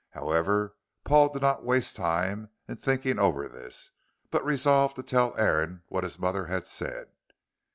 [0.13, 3.91] However, Paul did not waste time in thinking over this,
[4.31, 7.11] but resolved to tell Aaron what his mother had said.